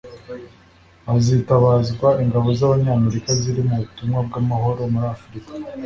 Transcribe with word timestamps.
hazitabazwa 1.07 2.07
ingabo 2.23 2.47
z’Abanyamerika 2.59 3.29
ziri 3.41 3.61
mu 3.67 3.75
butumwa 3.81 4.19
bw’amahoro 4.27 4.81
muri 4.93 5.07
Afurika 5.15 5.51